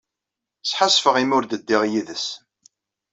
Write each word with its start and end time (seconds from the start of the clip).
Sḥassfeɣ 0.69 1.15
imi 1.21 1.35
ur 1.37 1.45
ddiɣ 1.45 1.83
yid-s. 1.91 2.25